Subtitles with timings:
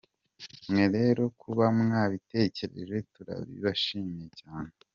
[0.69, 4.73] Mwe rero kuba mwabitekereje turabibashimiye cyane.